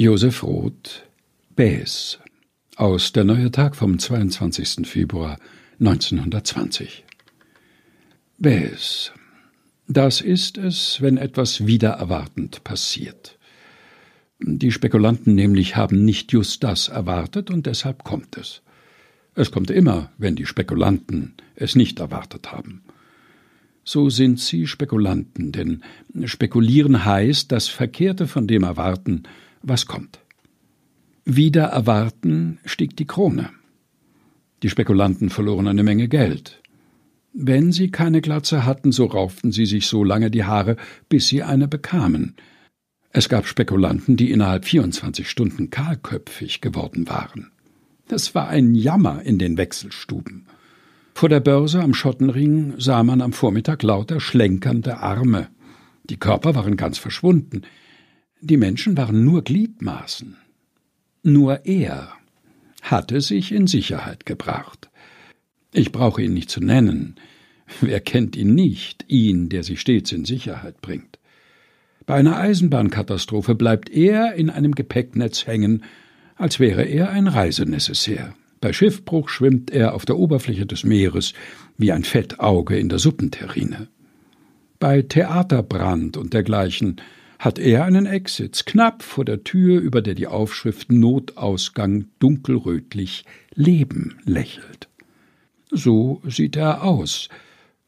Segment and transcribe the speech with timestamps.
[0.00, 1.06] Josef Roth
[1.54, 2.18] Bäs
[2.76, 4.86] aus Der neue Tag vom 22.
[4.88, 5.36] Februar
[5.78, 7.04] 1920
[8.38, 9.12] Bäs
[9.88, 13.38] Das ist es, wenn etwas wieder erwartend passiert.
[14.38, 18.62] Die Spekulanten nämlich haben nicht just das erwartet und deshalb kommt es.
[19.34, 22.84] Es kommt immer, wenn die Spekulanten es nicht erwartet haben.
[23.84, 25.82] So sind sie Spekulanten, denn
[26.24, 29.24] spekulieren heißt das Verkehrte von dem erwarten,
[29.62, 30.20] was kommt.
[31.24, 33.50] Wieder erwarten stieg die Krone.
[34.62, 36.60] Die Spekulanten verloren eine Menge Geld.
[37.32, 40.76] Wenn sie keine Glatze hatten, so rauften sie sich so lange die Haare,
[41.08, 42.34] bis sie eine bekamen.
[43.10, 47.50] Es gab Spekulanten, die innerhalb 24 Stunden kahlköpfig geworden waren.
[48.08, 50.46] Das war ein Jammer in den Wechselstuben.
[51.14, 55.48] Vor der Börse am Schottenring sah man am Vormittag lauter schlenkernde Arme.
[56.04, 57.62] Die Körper waren ganz verschwunden.
[58.42, 60.36] Die Menschen waren nur Gliedmaßen.
[61.22, 62.12] Nur er
[62.80, 64.88] hatte sich in Sicherheit gebracht.
[65.72, 67.16] Ich brauche ihn nicht zu nennen.
[67.80, 71.18] Wer kennt ihn nicht, ihn, der sich stets in Sicherheit bringt?
[72.06, 75.84] Bei einer Eisenbahnkatastrophe bleibt er in einem Gepäcknetz hängen,
[76.34, 78.34] als wäre er ein Reisenecessaire.
[78.60, 81.34] Bei Schiffbruch schwimmt er auf der Oberfläche des Meeres
[81.76, 83.88] wie ein Fettauge in der Suppenterrine.
[84.78, 87.00] Bei Theaterbrand und dergleichen
[87.40, 93.24] hat er einen Exit, knapp vor der Tür, über der die Aufschrift Notausgang dunkelrötlich
[93.54, 94.88] Leben lächelt.
[95.70, 97.30] So sieht er aus,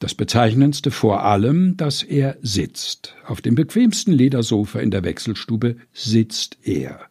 [0.00, 3.14] das Bezeichnendste vor allem, dass er sitzt.
[3.24, 7.02] Auf dem bequemsten Ledersofa in der Wechselstube sitzt er.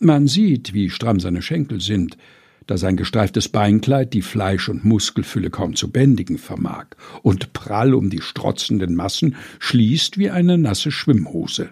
[0.00, 2.18] Man sieht, wie stramm seine Schenkel sind,
[2.66, 6.86] da sein gestreiftes Beinkleid die Fleisch- und Muskelfülle kaum zu bändigen vermag
[7.22, 11.70] und prall um die strotzenden Massen schließt wie eine nasse Schwimmhose.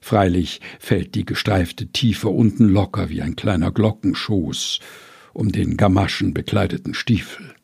[0.00, 4.80] Freilich fällt die gestreifte Tiefe unten locker wie ein kleiner Glockenschoß
[5.32, 7.54] um den gamaschenbekleideten Stiefel.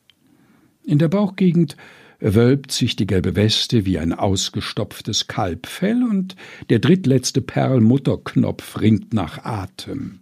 [0.85, 1.77] In der Bauchgegend
[2.19, 6.37] wölbt sich die gelbe Weste wie ein ausgestopftes Kalbfell und
[6.71, 10.21] der drittletzte Perlmutterknopf ringt nach Atem.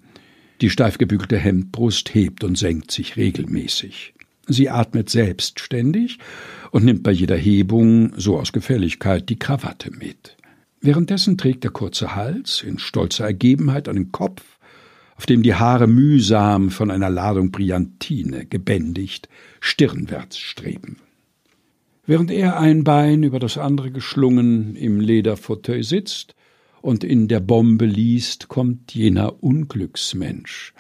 [0.60, 4.14] Die steif gebügelte Hemdbrust hebt und senkt sich regelmäßig.
[4.46, 6.18] Sie atmet selbstständig
[6.70, 10.36] und nimmt bei jeder Hebung, so aus Gefälligkeit, die Krawatte mit.
[10.80, 14.42] Währenddessen trägt der kurze Hals in stolzer Ergebenheit einen Kopf,
[15.16, 19.28] auf dem die Haare mühsam von einer Ladung Brillantine gebändigt
[19.60, 20.96] stirnwärts streben.
[22.06, 26.34] Während er ein Bein über das andere geschlungen im Lederfauteuil sitzt
[26.82, 30.72] und in der Bombe liest, kommt jener Unglücksmensch.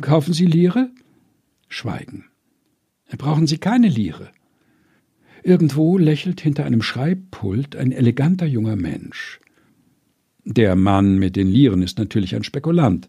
[0.00, 0.90] Kaufen Sie Lire?
[1.68, 2.24] Schweigen.
[3.16, 4.30] Brauchen Sie keine Lire?
[5.42, 9.40] Irgendwo lächelt hinter einem Schreibpult ein eleganter junger Mensch.
[10.44, 13.08] Der Mann mit den Lieren ist natürlich ein Spekulant.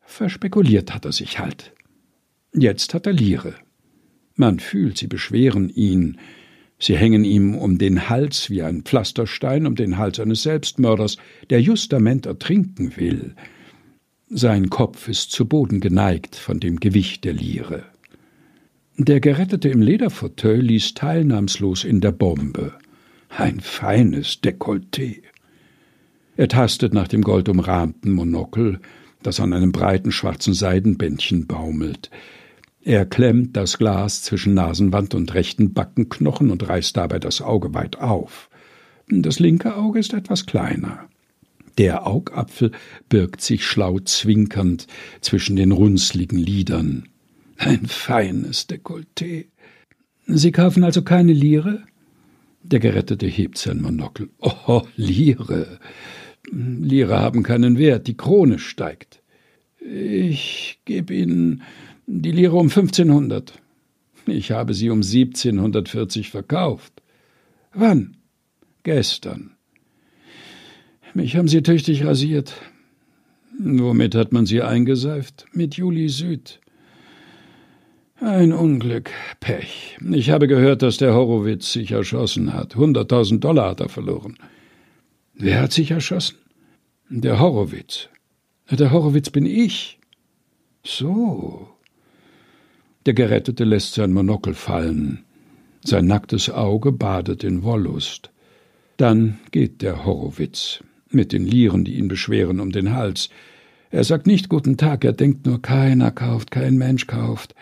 [0.00, 1.72] Verspekuliert hat er sich halt.
[2.54, 3.54] Jetzt hat er Liere.
[4.34, 6.18] Man fühlt, sie beschweren ihn.
[6.78, 11.16] Sie hängen ihm um den Hals wie ein Pflasterstein um den Hals eines Selbstmörders,
[11.48, 13.34] der justament ertrinken will.
[14.28, 17.84] Sein Kopf ist zu Boden geneigt von dem Gewicht der Liere.
[18.98, 22.72] Der Gerettete im Lederfauteuil liest teilnahmslos in der Bombe.
[23.28, 25.22] Ein feines Dekolleté.
[26.36, 28.80] Er tastet nach dem goldumrahmten Monokel,
[29.22, 32.10] das an einem breiten schwarzen Seidenbändchen baumelt.
[32.86, 37.98] Er klemmt das Glas zwischen Nasenwand und rechten Backenknochen und reißt dabei das Auge weit
[37.98, 38.48] auf.
[39.08, 41.08] Das linke Auge ist etwas kleiner.
[41.78, 42.70] Der Augapfel
[43.08, 44.86] birgt sich schlau zwinkernd
[45.20, 47.08] zwischen den runzligen Lidern.
[47.56, 49.46] Ein feines Dekolleté.
[50.28, 51.82] Sie kaufen also keine Lire?
[52.62, 54.28] Der Gerettete hebt sein Monokel.
[54.38, 55.80] Oh, Lire.
[56.52, 59.24] Lire haben keinen Wert, die Krone steigt.
[59.80, 61.64] Ich gebe Ihnen
[62.06, 63.52] die Lire um 1500.
[64.26, 66.92] Ich habe sie um 1740 verkauft.
[67.74, 68.16] Wann?
[68.82, 69.56] Gestern.
[71.14, 72.54] Mich haben sie tüchtig rasiert.
[73.58, 75.46] Womit hat man sie eingeseift?
[75.52, 76.60] Mit Juli Süd.
[78.20, 79.10] Ein Unglück,
[79.40, 79.98] Pech.
[80.12, 82.74] Ich habe gehört, dass der Horowitz sich erschossen hat.
[82.74, 84.36] Hunderttausend Dollar hat er verloren.
[85.34, 86.36] Wer hat sich erschossen?
[87.08, 88.08] Der Horowitz.
[88.70, 89.98] Der Horowitz bin ich.
[90.82, 91.75] So.
[93.06, 95.24] Der Gerettete lässt sein Monokel fallen.
[95.84, 98.30] Sein nacktes Auge badet in Wollust.
[98.96, 100.80] Dann geht der Horowitz
[101.10, 103.30] mit den Lieren, die ihn beschweren, um den Hals.
[103.90, 107.54] Er sagt nicht guten Tag, er denkt nur, keiner kauft, kein Mensch kauft.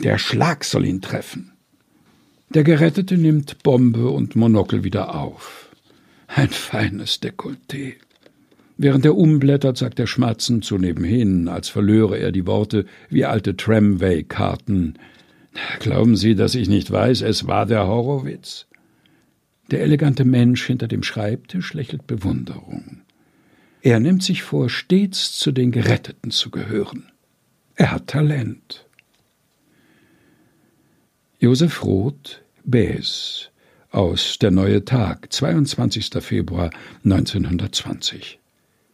[0.00, 1.52] Der Schlag soll ihn treffen.
[2.50, 5.70] Der Gerettete nimmt Bombe und Monokel wieder auf.
[6.26, 7.94] Ein feines Dekolleté.
[8.76, 13.56] Während er umblättert, sagt er schmatzend zu nebenhin, als verlöre er die Worte wie alte
[13.56, 14.94] Tramway-Karten.
[15.80, 18.66] Glauben Sie, dass ich nicht weiß, es war der Horowitz?
[19.70, 23.02] Der elegante Mensch hinter dem Schreibtisch lächelt Bewunderung.
[23.82, 27.10] Er nimmt sich vor, stets zu den Geretteten zu gehören.
[27.74, 28.86] Er hat Talent.
[31.40, 33.50] Josef Roth, Bäs,
[33.90, 36.10] aus Der neue Tag, 22.
[36.20, 36.70] Februar
[37.04, 38.38] 1920.